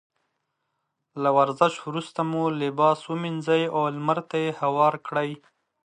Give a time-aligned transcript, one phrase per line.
[1.21, 5.31] له ورزش وروسته مو لباس ومينځئ او لمر ته يې هوار کړئ.